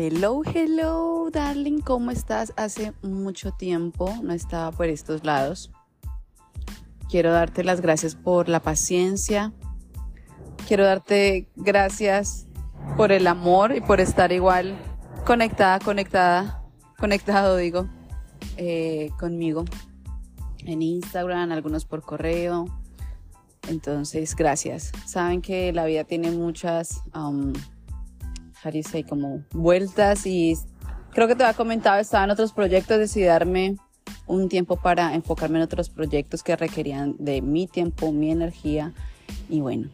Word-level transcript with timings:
Hello, 0.00 0.42
hello, 0.44 1.28
darling, 1.28 1.80
¿cómo 1.80 2.12
estás? 2.12 2.52
Hace 2.56 2.92
mucho 3.02 3.50
tiempo 3.50 4.14
no 4.22 4.32
estaba 4.32 4.70
por 4.70 4.86
estos 4.86 5.24
lados. 5.24 5.72
Quiero 7.10 7.32
darte 7.32 7.64
las 7.64 7.80
gracias 7.80 8.14
por 8.14 8.48
la 8.48 8.62
paciencia. 8.62 9.52
Quiero 10.68 10.84
darte 10.84 11.48
gracias 11.56 12.46
por 12.96 13.10
el 13.10 13.26
amor 13.26 13.74
y 13.74 13.80
por 13.80 14.00
estar 14.00 14.30
igual 14.30 14.78
conectada, 15.26 15.80
conectada, 15.80 16.62
conectado, 16.96 17.56
digo, 17.56 17.88
eh, 18.56 19.10
conmigo 19.18 19.64
en 20.64 20.80
Instagram, 20.80 21.50
algunos 21.50 21.84
por 21.84 22.02
correo. 22.02 22.66
Entonces, 23.68 24.36
gracias. 24.36 24.92
Saben 25.06 25.42
que 25.42 25.72
la 25.72 25.86
vida 25.86 26.04
tiene 26.04 26.30
muchas, 26.30 27.02
um, 27.16 27.52
como 29.08 29.42
vueltas 29.52 30.26
y 30.26 30.56
creo 31.12 31.28
que 31.28 31.34
te 31.34 31.44
había 31.44 31.56
comentado, 31.56 31.98
estaba 32.00 32.24
en 32.24 32.30
otros 32.30 32.52
proyectos, 32.52 32.98
decidí 32.98 33.24
darme 33.24 33.76
un 34.26 34.48
tiempo 34.48 34.76
para 34.76 35.14
enfocarme 35.14 35.58
en 35.58 35.64
otros 35.64 35.90
proyectos 35.90 36.42
que 36.42 36.56
requerían 36.56 37.16
de 37.18 37.42
mi 37.42 37.66
tiempo, 37.66 38.12
mi 38.12 38.30
energía 38.30 38.92
y 39.48 39.60
bueno, 39.60 39.88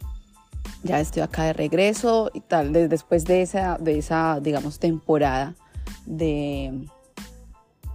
ya 0.82 1.00
estoy 1.00 1.22
acá 1.22 1.45
de 1.45 1.52
regreso 1.52 2.30
y 2.34 2.41
tal, 2.41 2.72
después 2.72 3.24
de 3.24 3.42
esa, 3.42 3.78
de 3.78 3.98
esa 3.98 4.41
digamos, 4.41 4.78
temporada 4.78 5.55
de, 6.06 6.86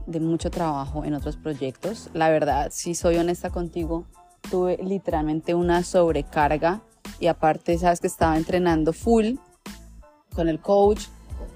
de 0.05 0.19
mucho 0.19 0.49
trabajo 0.49 1.05
en 1.05 1.13
otros 1.13 1.37
proyectos. 1.37 2.09
La 2.13 2.29
verdad, 2.29 2.69
si 2.71 2.95
soy 2.95 3.17
honesta 3.17 3.49
contigo, 3.49 4.05
tuve 4.49 4.79
literalmente 4.83 5.53
una 5.53 5.83
sobrecarga 5.83 6.81
y 7.19 7.27
aparte, 7.27 7.77
sabes 7.77 7.99
que 7.99 8.07
estaba 8.07 8.37
entrenando 8.37 8.93
full 8.93 9.35
con 10.33 10.49
el 10.49 10.59
coach, 10.59 11.05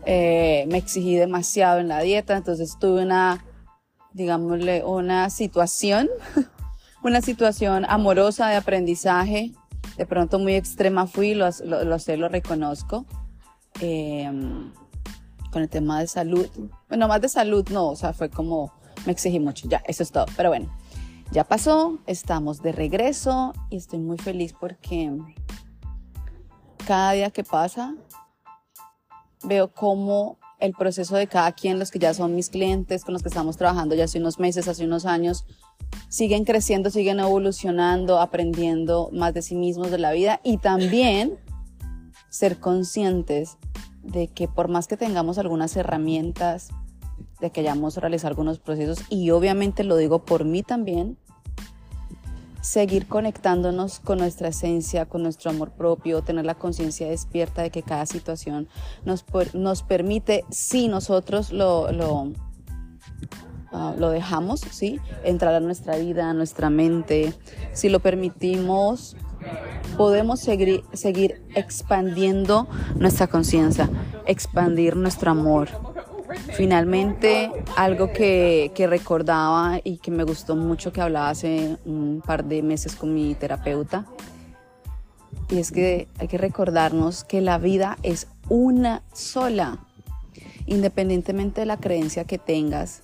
eh, 0.06 0.66
me 0.70 0.78
exigí 0.78 1.16
demasiado 1.16 1.80
en 1.80 1.88
la 1.88 2.02
dieta, 2.02 2.36
entonces 2.36 2.78
tuve 2.80 3.04
una, 3.04 3.44
digámosle, 4.12 4.84
una 4.84 5.30
situación, 5.30 6.10
una 7.04 7.22
situación 7.22 7.86
amorosa 7.88 8.50
de 8.50 8.56
aprendizaje, 8.56 9.54
de 9.98 10.06
pronto 10.06 10.40
muy 10.40 10.56
extrema 10.56 11.08
fui, 11.08 11.34
lo, 11.34 11.50
lo, 11.64 12.00
sé, 12.00 12.18
lo 12.18 12.28
reconozco, 12.28 13.06
em, 13.80 14.72
con 15.52 15.62
el 15.62 15.70
tema 15.70 16.00
de 16.00 16.08
salud, 16.08 16.48
bueno, 16.90 17.08
más 17.08 17.22
de 17.22 17.30
salud 17.30 17.68
no, 17.70 17.90
o 17.90 17.96
sea, 17.96 18.14
fue 18.14 18.30
como, 18.30 18.74
me 19.06 19.12
exigí 19.14 19.40
mucho, 19.40 19.70
ya, 19.70 19.82
eso 19.88 20.04
es 20.04 20.12
todo, 20.12 20.26
pero 20.36 20.50
bueno, 20.50 20.70
ya 21.32 21.46
pasó, 21.46 21.98
estamos 22.08 22.62
de 22.62 22.74
regreso 22.74 23.54
y 23.70 23.78
estoy 23.78 24.00
muy 24.00 24.18
feliz 24.18 24.54
porque 24.54 25.12
cada 26.86 27.14
día 27.14 27.32
que 27.32 27.44
pasa 27.44 27.96
veo 29.44 29.74
cómo 29.74 30.38
el 30.60 30.74
proceso 30.74 31.16
de 31.16 31.28
cada 31.28 31.52
quien, 31.52 31.78
los 31.78 31.92
que 31.92 32.00
ya 32.00 32.14
son 32.14 32.36
mis 32.36 32.50
clientes, 32.50 33.04
con 33.04 33.14
los 33.14 33.22
que 33.22 33.28
estamos 33.28 33.58
trabajando 33.58 33.96
ya 33.96 34.06
hace 34.06 34.20
unos 34.20 34.40
meses, 34.40 34.68
hace 34.68 34.86
unos 34.86 35.06
años, 35.06 35.46
siguen 36.08 36.46
creciendo, 36.46 36.90
siguen 36.90 37.20
evolucionando, 37.20 38.20
aprendiendo 38.20 39.10
más 39.12 39.34
de 39.34 39.42
sí 39.42 39.56
mismos, 39.56 39.92
de 39.92 39.98
la 39.98 40.12
vida 40.14 40.40
y 40.44 40.58
también 40.58 41.38
ser 42.30 42.60
conscientes 42.60 43.58
de 44.04 44.28
que 44.28 44.48
por 44.48 44.70
más 44.70 44.88
que 44.88 44.98
tengamos 44.98 45.38
algunas 45.38 45.76
herramientas, 45.76 46.70
de 47.40 47.52
que 47.52 47.62
hayamos 47.62 47.98
realizado 47.98 48.30
algunos 48.30 48.60
procesos, 48.60 49.00
y 49.10 49.32
obviamente 49.32 49.84
lo 49.84 49.98
digo 49.98 50.24
por 50.24 50.46
mí 50.46 50.64
también, 50.64 51.18
seguir 52.64 53.08
conectándonos 53.08 54.00
con 54.00 54.20
nuestra 54.20 54.48
esencia, 54.48 55.06
con 55.06 55.22
nuestro 55.22 55.52
amor 55.52 55.72
propio, 55.72 56.22
tener 56.22 56.46
la 56.46 56.56
conciencia 56.56 57.10
despierta 57.10 57.62
de 57.62 57.72
que 57.72 57.84
cada 57.84 58.06
situación 58.06 58.70
nos, 59.04 59.26
nos 59.54 59.84
permite, 59.84 60.46
si 60.50 60.88
nosotros 60.88 61.52
lo, 61.52 61.92
lo, 61.92 62.32
ah, 63.74 63.94
lo 63.98 64.10
dejamos, 64.10 64.62
¿sí? 64.62 65.02
entrar 65.26 65.54
a 65.54 65.60
nuestra 65.60 65.98
vida, 65.98 66.30
a 66.30 66.34
nuestra 66.34 66.70
mente, 66.70 67.34
si 67.74 67.90
lo 67.90 68.00
permitimos, 68.00 69.18
podemos 69.98 70.40
seguir, 70.40 70.86
seguir 70.94 71.44
expandiendo 71.56 72.70
nuestra 72.96 73.28
conciencia, 73.28 73.90
expandir 74.26 74.96
nuestro 74.96 75.32
amor, 75.32 75.68
Finalmente, 76.54 77.52
algo 77.76 78.14
que, 78.14 78.72
recordaba 78.88 79.80
y 79.84 79.98
que 79.98 80.12
me 80.12 80.24
gustó 80.24 80.56
mucho 80.56 80.94
que 80.94 81.02
hablaba 81.02 81.30
hace 81.30 81.78
un 81.86 82.22
par 82.26 82.46
de 82.46 82.62
meses 82.62 82.96
con 82.96 83.14
mi 83.14 83.34
terapeuta, 83.34 84.06
y 85.50 85.58
es 85.58 85.72
que 85.72 86.08
hay 86.20 86.28
que 86.28 86.38
recordarnos 86.38 87.24
que 87.24 87.42
la 87.42 87.58
vida 87.58 87.98
es 88.04 88.28
una 88.50 89.02
sola, 89.14 89.80
independientemente 90.68 91.62
de 91.62 91.66
la 91.66 91.78
creencia 91.78 92.26
que 92.26 92.38
tengas 92.38 93.02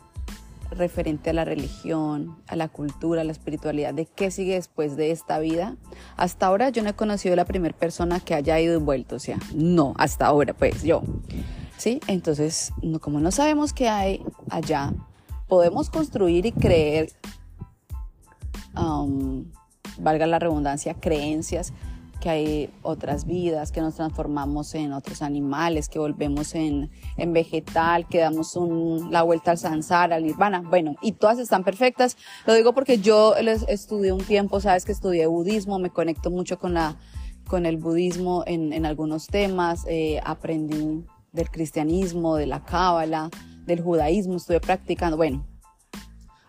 referente 0.71 1.31
a 1.31 1.33
la 1.33 1.43
religión, 1.43 2.37
a 2.47 2.55
la 2.55 2.67
cultura, 2.67 3.21
a 3.21 3.23
la 3.23 3.31
espiritualidad, 3.31 3.95
de 3.95 4.05
qué 4.05 4.29
sigue 4.29 4.53
después 4.53 4.95
de 4.95 5.09
esta 5.09 5.39
vida. 5.39 5.75
Hasta 6.17 6.45
ahora 6.45 6.69
yo 6.69 6.83
no 6.83 6.89
he 6.89 6.93
conocido 6.93 7.33
a 7.33 7.35
la 7.35 7.45
primera 7.45 7.75
persona 7.75 8.19
que 8.19 8.35
haya 8.35 8.59
ido 8.59 8.75
y 8.75 8.83
vuelto, 8.83 9.15
o 9.15 9.19
sea, 9.19 9.39
no, 9.55 9.93
hasta 9.97 10.27
ahora 10.27 10.53
pues 10.53 10.83
yo. 10.83 11.01
¿Sí? 11.79 12.01
Entonces, 12.07 12.73
como 13.01 13.19
no 13.19 13.31
sabemos 13.31 13.73
qué 13.73 13.89
hay 13.89 14.23
allá, 14.49 14.93
podemos 15.47 15.89
construir 15.89 16.45
y 16.45 16.51
creer, 16.51 17.11
um, 18.75 19.45
valga 19.97 20.27
la 20.27 20.39
redundancia, 20.39 20.93
creencias 20.93 21.73
que 22.19 22.29
hay 22.29 22.69
otras 22.81 23.25
vidas, 23.25 23.71
que 23.71 23.79
nos 23.79 23.95
transformamos 23.95 24.75
en 24.75 24.91
otros 24.91 25.21
animales, 25.21 25.87
que 25.87 25.99
volvemos 25.99 26.53
en, 26.53 26.89
vegetal, 27.27 28.07
que 28.09 28.19
damos 28.19 28.59
la 29.09 29.23
vuelta 29.23 29.51
al 29.51 29.57
sansara, 29.57 30.17
al 30.17 30.25
nirvana, 30.25 30.59
bueno, 30.59 30.95
y 31.01 31.13
todas 31.13 31.39
están 31.39 31.63
perfectas. 31.63 32.17
Lo 32.45 32.55
digo 32.55 32.73
porque 32.73 32.99
yo 32.99 33.35
estudié 33.37 34.11
un 34.11 34.23
tiempo, 34.25 34.59
sabes 34.59 34.83
que 34.83 34.91
estudié 34.91 35.27
budismo, 35.27 35.79
me 35.79 35.91
conecto 35.91 36.29
mucho 36.29 36.59
con 36.59 36.73
la 36.73 36.97
con 37.47 37.65
el 37.65 37.77
budismo 37.77 38.43
en, 38.45 38.85
algunos 38.85 39.25
temas, 39.25 39.83
eh, 39.87 40.21
aprendí 40.23 41.03
del 41.31 41.49
cristianismo, 41.49 42.35
de 42.35 42.47
la 42.47 42.63
cábala, 42.63 43.29
del 43.65 43.81
judaísmo, 43.81 44.37
estuve 44.37 44.59
practicando. 44.59 45.17
Bueno, 45.17 45.45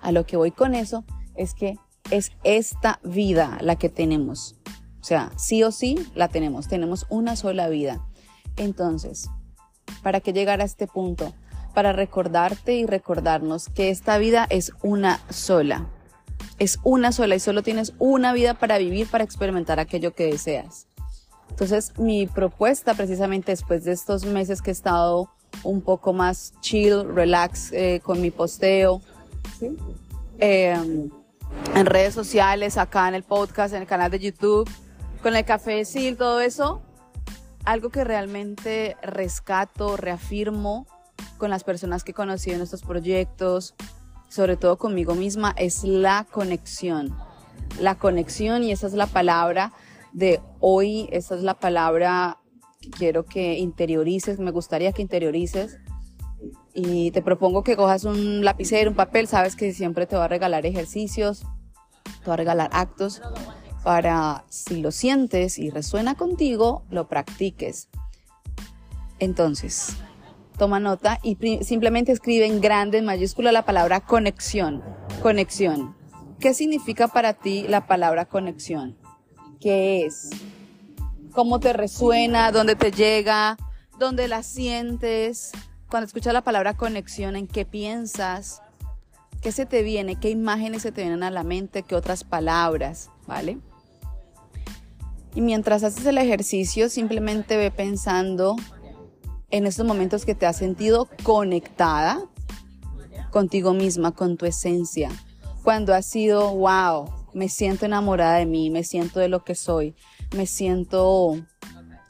a 0.00 0.12
lo 0.12 0.24
que 0.26 0.36
voy 0.36 0.50
con 0.50 0.74
eso 0.74 1.04
es 1.34 1.54
que 1.54 1.78
es 2.10 2.32
esta 2.44 3.00
vida 3.04 3.58
la 3.60 3.76
que 3.76 3.88
tenemos. 3.88 4.56
O 5.00 5.04
sea, 5.04 5.32
sí 5.36 5.62
o 5.62 5.70
sí 5.70 5.96
la 6.14 6.28
tenemos. 6.28 6.68
Tenemos 6.68 7.06
una 7.08 7.36
sola 7.36 7.68
vida. 7.68 8.06
Entonces, 8.56 9.30
¿para 10.02 10.20
qué 10.20 10.32
llegar 10.32 10.60
a 10.60 10.64
este 10.64 10.86
punto? 10.86 11.32
Para 11.74 11.92
recordarte 11.92 12.74
y 12.74 12.86
recordarnos 12.86 13.68
que 13.68 13.90
esta 13.90 14.18
vida 14.18 14.46
es 14.50 14.72
una 14.82 15.20
sola. 15.30 15.88
Es 16.58 16.78
una 16.82 17.12
sola 17.12 17.36
y 17.36 17.40
solo 17.40 17.62
tienes 17.62 17.94
una 17.98 18.32
vida 18.32 18.54
para 18.54 18.78
vivir, 18.78 19.08
para 19.08 19.24
experimentar 19.24 19.80
aquello 19.80 20.14
que 20.14 20.26
deseas. 20.26 20.86
Entonces, 21.60 21.98
mi 21.98 22.26
propuesta 22.26 22.94
precisamente 22.94 23.52
después 23.52 23.84
de 23.84 23.92
estos 23.92 24.24
meses 24.24 24.62
que 24.62 24.70
he 24.70 24.72
estado 24.72 25.28
un 25.62 25.82
poco 25.82 26.14
más 26.14 26.54
chill, 26.62 27.04
relax 27.14 27.70
eh, 27.72 28.00
con 28.02 28.22
mi 28.22 28.30
posteo, 28.30 29.02
em, 30.38 31.10
en 31.74 31.86
redes 31.86 32.14
sociales, 32.14 32.78
acá 32.78 33.08
en 33.08 33.14
el 33.14 33.24
podcast, 33.24 33.74
en 33.74 33.82
el 33.82 33.86
canal 33.86 34.10
de 34.10 34.20
YouTube, 34.20 34.70
con 35.22 35.36
el 35.36 35.44
café 35.44 35.84
sí, 35.84 36.14
todo 36.14 36.40
eso, 36.40 36.80
algo 37.66 37.90
que 37.90 38.04
realmente 38.04 38.96
rescato, 39.02 39.98
reafirmo 39.98 40.86
con 41.36 41.50
las 41.50 41.62
personas 41.62 42.04
que 42.04 42.12
he 42.12 42.14
conocido 42.14 42.56
en 42.56 42.62
estos 42.62 42.80
proyectos, 42.80 43.74
sobre 44.30 44.56
todo 44.56 44.78
conmigo 44.78 45.14
misma, 45.14 45.54
es 45.58 45.84
la 45.84 46.26
conexión. 46.30 47.14
La 47.78 47.96
conexión, 47.96 48.62
y 48.62 48.72
esa 48.72 48.86
es 48.86 48.94
la 48.94 49.06
palabra 49.06 49.74
de 50.12 50.40
hoy. 50.60 51.08
Esa 51.12 51.34
es 51.34 51.42
la 51.42 51.54
palabra 51.54 52.38
que 52.80 52.90
quiero 52.90 53.24
que 53.24 53.58
interiorices, 53.58 54.38
me 54.38 54.50
gustaría 54.50 54.92
que 54.92 55.02
interiorices. 55.02 55.78
Y 56.72 57.10
te 57.10 57.20
propongo 57.20 57.62
que 57.62 57.76
cojas 57.76 58.04
un 58.04 58.44
lapicero, 58.44 58.90
un 58.90 58.96
papel, 58.96 59.26
sabes 59.26 59.56
que 59.56 59.72
siempre 59.72 60.06
te 60.06 60.16
va 60.16 60.24
a 60.24 60.28
regalar 60.28 60.64
ejercicios, 60.64 61.44
te 62.22 62.28
va 62.28 62.34
a 62.34 62.36
regalar 62.36 62.70
actos 62.72 63.20
para, 63.82 64.44
si 64.48 64.80
lo 64.80 64.90
sientes 64.90 65.58
y 65.58 65.70
resuena 65.70 66.14
contigo, 66.14 66.84
lo 66.90 67.08
practiques. 67.08 67.88
Entonces, 69.18 69.96
toma 70.56 70.80
nota 70.80 71.18
y 71.22 71.36
simplemente 71.62 72.12
escribe 72.12 72.46
en 72.46 72.60
grande, 72.60 72.98
en 72.98 73.04
mayúscula, 73.04 73.52
la 73.52 73.64
palabra 73.64 74.00
conexión. 74.00 74.82
Conexión. 75.22 75.94
¿Qué 76.38 76.54
significa 76.54 77.08
para 77.08 77.34
ti 77.34 77.66
la 77.68 77.86
palabra 77.86 78.24
conexión? 78.24 78.96
Qué 79.60 80.06
es, 80.06 80.30
cómo 81.32 81.60
te 81.60 81.72
resuena, 81.72 82.50
dónde 82.50 82.74
te 82.74 82.90
llega, 82.90 83.56
dónde 83.98 84.26
la 84.26 84.42
sientes, 84.42 85.52
cuando 85.88 86.06
escuchas 86.06 86.32
la 86.32 86.42
palabra 86.42 86.74
conexión, 86.74 87.36
en 87.36 87.46
qué 87.46 87.64
piensas, 87.64 88.62
qué 89.42 89.52
se 89.52 89.66
te 89.66 89.82
viene, 89.82 90.16
qué 90.16 90.30
imágenes 90.30 90.82
se 90.82 90.92
te 90.92 91.02
vienen 91.02 91.22
a 91.22 91.30
la 91.30 91.44
mente, 91.44 91.82
qué 91.82 91.94
otras 91.94 92.24
palabras, 92.24 93.10
¿vale? 93.26 93.58
Y 95.34 95.40
mientras 95.40 95.82
haces 95.82 96.06
el 96.06 96.18
ejercicio, 96.18 96.88
simplemente 96.88 97.56
ve 97.56 97.70
pensando 97.70 98.56
en 99.50 99.66
estos 99.66 99.86
momentos 99.86 100.24
que 100.24 100.34
te 100.34 100.46
has 100.46 100.56
sentido 100.56 101.08
conectada 101.22 102.20
contigo 103.30 103.72
misma, 103.72 104.12
con 104.12 104.36
tu 104.36 104.46
esencia. 104.46 105.10
Cuando 105.62 105.94
has 105.94 106.06
sido, 106.06 106.54
wow, 106.54 107.08
me 107.32 107.48
siento 107.48 107.86
enamorada 107.86 108.36
de 108.36 108.46
mí, 108.46 108.70
me 108.70 108.84
siento 108.84 109.20
de 109.20 109.28
lo 109.28 109.44
que 109.44 109.54
soy, 109.54 109.94
me 110.36 110.46
siento 110.46 111.36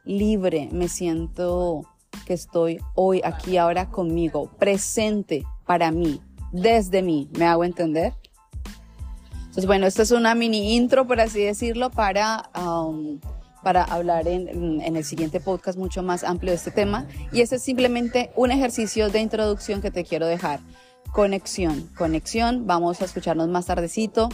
libre, 0.05 0.69
me 0.73 0.89
siento 0.89 1.83
que 2.27 2.35
estoy 2.35 2.79
hoy, 2.95 3.21
aquí, 3.25 3.57
ahora 3.57 3.91
conmigo, 3.91 4.51
presente 4.59 5.45
para 5.67 5.91
mí, 5.91 6.21
desde 6.53 7.03
mí. 7.03 7.29
¿Me 7.39 7.45
hago 7.45 7.65
entender? 7.65 8.15
Entonces, 9.35 9.67
bueno, 9.67 9.87
esto 9.87 10.03
es 10.03 10.13
una 10.13 10.35
mini 10.35 10.77
intro, 10.77 11.07
por 11.07 11.21
así 11.21 11.43
decirlo, 11.43 11.91
para, 11.91 12.51
um, 12.57 13.19
para 13.63 13.83
hablar 13.83 14.29
en, 14.29 14.81
en, 14.81 14.97
el 14.97 15.05
siguiente 15.05 15.41
podcast 15.41 15.77
mucho 15.77 16.03
más 16.03 16.23
amplio 16.23 16.53
de 16.53 16.57
este 16.57 16.71
tema. 16.71 17.07
Y 17.33 17.41
este 17.41 17.57
es 17.57 17.63
simplemente 17.63 18.31
un 18.37 18.53
ejercicio 18.53 19.11
de 19.11 19.21
introducción 19.21 19.81
que 19.83 19.91
te 19.91 20.05
quiero 20.05 20.27
dejar. 20.27 20.61
Conexión, 21.11 21.91
conexión. 21.97 22.69
Vamos 22.69 23.03
a 23.03 23.07
escucharnos 23.07 23.49
más 23.49 23.67
tardecito. 23.67 24.29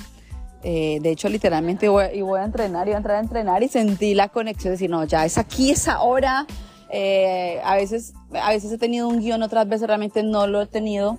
Eh, 0.62 0.98
de 1.00 1.10
hecho, 1.10 1.28
literalmente 1.28 1.88
voy, 1.88 2.06
y 2.14 2.22
voy 2.22 2.40
a 2.40 2.44
entrenar, 2.44 2.88
y 2.88 2.92
a 2.92 2.96
entrar 2.96 3.16
a 3.16 3.20
entrenar 3.20 3.62
y 3.62 3.68
sentí 3.68 4.14
la 4.14 4.28
conexión, 4.28 4.70
de 4.70 4.72
decir, 4.72 4.90
no, 4.90 5.04
ya 5.04 5.24
es 5.24 5.38
aquí, 5.38 5.70
es 5.70 5.86
ahora. 5.88 6.46
Eh, 6.90 7.60
a, 7.64 7.76
veces, 7.76 8.14
a 8.32 8.50
veces 8.50 8.72
he 8.72 8.78
tenido 8.78 9.08
un 9.08 9.20
guion, 9.20 9.42
otras 9.42 9.68
veces 9.68 9.86
realmente 9.86 10.22
no 10.22 10.46
lo 10.46 10.62
he 10.62 10.66
tenido, 10.66 11.18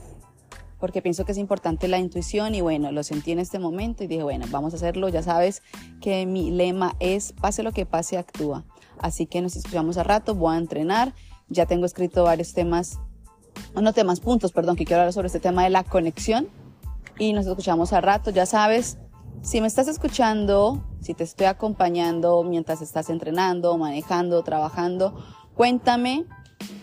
porque 0.80 1.02
pienso 1.02 1.26
que 1.26 1.32
es 1.32 1.38
importante 1.38 1.88
la 1.88 1.98
intuición 1.98 2.56
y 2.56 2.62
bueno, 2.62 2.92
lo 2.92 3.04
sentí 3.04 3.32
en 3.32 3.40
este 3.40 3.60
momento 3.60 4.04
y 4.04 4.08
dije, 4.08 4.24
bueno, 4.24 4.46
vamos 4.50 4.74
a 4.74 4.76
hacerlo. 4.78 5.10
Ya 5.10 5.24
sabes 5.24 5.64
que 6.02 6.26
mi 6.26 6.52
lema 6.52 6.96
es, 7.00 7.34
pase 7.34 7.64
lo 7.64 7.72
que 7.72 7.86
pase, 7.86 8.18
actúa. 8.18 8.64
Así 9.00 9.26
que 9.26 9.42
nos 9.42 9.56
escuchamos 9.56 9.98
a 9.98 10.04
rato, 10.04 10.36
voy 10.36 10.56
a 10.56 10.58
entrenar. 10.58 11.14
Ya 11.50 11.66
tengo 11.66 11.86
escrito 11.86 12.24
varios 12.24 12.54
temas, 12.54 13.00
no 13.80 13.94
temas, 13.94 14.20
puntos, 14.20 14.52
perdón, 14.52 14.76
que 14.76 14.86
quiero 14.86 15.02
hablar 15.02 15.14
sobre 15.14 15.28
este 15.28 15.40
tema 15.40 15.64
de 15.64 15.70
la 15.70 15.84
conexión. 15.84 16.48
Y 17.18 17.34
nos 17.34 17.48
escuchamos 17.48 17.94
a 17.94 18.02
rato, 18.02 18.30
ya 18.30 18.46
sabes, 18.46 19.00
si 19.42 19.62
me 19.62 19.68
estás 19.68 19.88
escuchando, 19.88 20.84
si 21.02 21.14
te 21.14 21.24
estoy 21.24 21.48
acompañando 21.48 22.44
mientras 22.44 22.82
estás 22.82 23.10
entrenando, 23.10 23.78
manejando, 23.78 24.44
trabajando, 24.44 25.16
cuéntame 25.54 26.26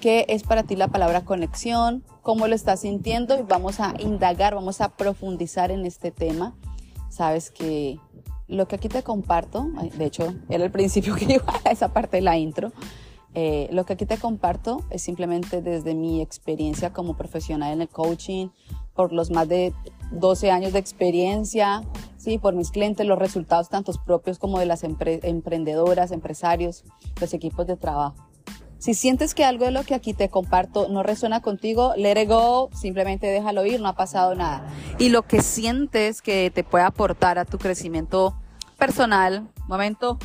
qué 0.01 0.25
es 0.29 0.43
para 0.43 0.63
ti 0.63 0.77
la 0.77 0.89
palabra 0.89 1.25
conexión, 1.25 2.05
cómo 2.23 2.47
lo 2.47 2.55
estás 2.55 2.81
sintiendo 2.81 3.39
y 3.39 3.43
vamos 3.43 3.81
a 3.81 3.95
indagar, 3.99 4.55
vamos 4.55 4.81
a 4.81 4.91
profundizar 4.91 5.71
en 5.71 5.85
este 5.85 6.11
tema. 6.11 6.55
Sabes 7.11 7.51
que 7.51 7.99
lo 8.49 8.67
que 8.67 8.77
aquí 8.77 8.89
te 8.89 9.03
comparto, 9.03 9.69
de 9.97 10.05
hecho 10.05 10.35
era 10.49 10.65
el 10.65 10.71
principio 10.71 11.15
que 11.15 11.25
iba 11.35 11.45
a 11.65 11.71
esa 11.71 11.93
parte 11.93 12.19
de 12.19 12.23
la 12.23 12.39
intro, 12.39 12.73
eh, 13.35 13.69
lo 13.73 13.85
que 13.85 13.95
aquí 13.95 14.07
te 14.07 14.17
comparto 14.17 14.85
es 14.91 15.03
simplemente 15.03 15.61
desde 15.61 15.95
mi 15.95 16.21
experiencia 16.21 16.93
como 16.93 17.17
profesional 17.17 17.73
en 17.73 17.83
el 17.83 17.89
coaching, 17.89 18.49
por 18.95 19.13
los 19.13 19.31
más 19.31 19.49
de 19.49 19.73
12 20.13 20.53
años 20.53 20.73
de 20.73 20.79
experiencia, 20.79 21.83
sí, 22.25 22.39
por 22.39 22.55
mis 22.55 22.71
clientes, 22.71 23.07
los 23.07 23.19
resultados 23.19 23.69
tanto 23.69 23.93
propios 24.05 24.39
como 24.39 24.59
de 24.59 24.67
las 24.67 24.83
emprendedoras, 24.83 26.11
empresarios, 26.11 26.85
los 27.21 27.35
equipos 27.35 27.67
de 27.67 27.77
trabajo. 27.77 28.17
Si 28.79 28.93
sientes 28.93 29.35
que 29.35 29.45
algo 29.45 29.65
de 29.65 29.71
lo 29.71 29.83
que 29.83 29.95
aquí 29.95 30.13
te 30.13 30.29
comparto 30.29 30.89
no 30.89 31.03
resuena 31.03 31.41
contigo, 31.41 31.95
let 31.97 32.21
it 32.21 32.29
go, 32.29 32.69
simplemente 32.75 33.27
déjalo 33.29 33.65
ir, 33.65 33.81
no 33.81 33.89
ha 33.89 33.95
pasado 33.95 34.35
nada. 34.35 34.69
Y 34.99 35.09
lo 35.09 35.23
que 35.23 35.41
sientes 35.41 36.21
que 36.21 36.51
te 36.51 36.65
puede 36.65 36.85
aportar 36.85 37.39
a 37.39 37.45
tu 37.45 37.57
crecimiento 37.57 38.35
personal, 38.77 39.49
momento, 39.69 40.19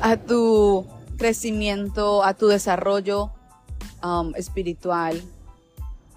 a 0.00 0.16
tu 0.16 0.84
crecimiento, 1.16 2.24
a 2.24 2.34
tu 2.34 2.48
desarrollo 2.48 3.30
um, 4.02 4.34
espiritual, 4.34 5.22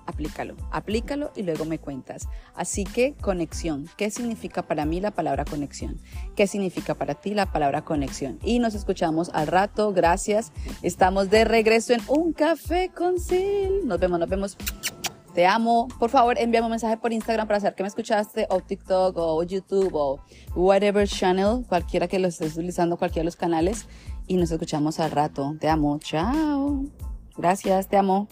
aplícalo, 0.05 0.55
aplícalo 0.71 1.31
y 1.35 1.43
luego 1.43 1.65
me 1.65 1.79
cuentas. 1.79 2.27
Así 2.55 2.83
que 2.83 3.13
conexión, 3.21 3.87
¿qué 3.97 4.09
significa 4.09 4.63
para 4.63 4.85
mí 4.85 4.99
la 4.99 5.11
palabra 5.11 5.45
conexión? 5.45 5.99
¿Qué 6.35 6.47
significa 6.47 6.95
para 6.95 7.15
ti 7.15 7.33
la 7.33 7.51
palabra 7.51 7.83
conexión? 7.83 8.39
Y 8.43 8.59
nos 8.59 8.75
escuchamos 8.75 9.29
al 9.33 9.47
rato, 9.47 9.93
gracias. 9.93 10.51
Estamos 10.81 11.29
de 11.29 11.45
regreso 11.45 11.93
en 11.93 12.01
Un 12.07 12.33
Café 12.33 12.91
con 12.95 13.19
Sil. 13.19 13.85
Nos 13.85 13.99
vemos, 13.99 14.19
nos 14.19 14.29
vemos. 14.29 14.57
Te 15.33 15.45
amo. 15.45 15.89
Por 15.99 16.09
favor, 16.09 16.37
envíame 16.39 16.65
un 16.65 16.71
mensaje 16.71 16.95
por 16.95 17.11
Instagram 17.11 17.45
para 17.45 17.59
saber 17.59 17.75
que 17.75 17.83
me 17.83 17.89
escuchaste, 17.89 18.47
o 18.49 18.61
TikTok, 18.61 19.17
o 19.17 19.43
YouTube, 19.43 19.93
o 19.93 20.21
whatever 20.55 21.05
channel, 21.05 21.65
cualquiera 21.67 22.07
que 22.07 22.19
lo 22.19 22.29
estés 22.29 22.53
utilizando, 22.53 22.95
cualquiera 22.95 23.23
de 23.23 23.25
los 23.25 23.35
canales. 23.35 23.85
Y 24.27 24.37
nos 24.37 24.49
escuchamos 24.51 24.99
al 25.01 25.11
rato. 25.11 25.55
Te 25.59 25.67
amo. 25.67 25.99
Chao. 25.99 26.85
Gracias, 27.37 27.89
te 27.89 27.97
amo. 27.97 28.29